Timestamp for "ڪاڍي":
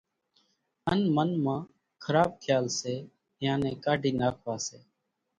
3.83-4.11